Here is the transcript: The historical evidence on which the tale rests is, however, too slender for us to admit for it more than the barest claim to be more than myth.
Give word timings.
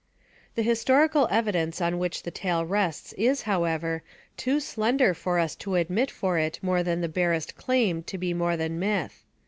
The 0.55 0.63
historical 0.63 1.27
evidence 1.29 1.79
on 1.79 1.99
which 1.99 2.23
the 2.23 2.31
tale 2.31 2.65
rests 2.65 3.13
is, 3.19 3.43
however, 3.43 4.01
too 4.35 4.59
slender 4.59 5.13
for 5.13 5.37
us 5.37 5.55
to 5.57 5.75
admit 5.75 6.09
for 6.09 6.39
it 6.39 6.57
more 6.63 6.81
than 6.81 7.01
the 7.01 7.07
barest 7.07 7.55
claim 7.55 8.01
to 8.05 8.17
be 8.17 8.33
more 8.33 8.57
than 8.57 8.79
myth. 8.79 9.23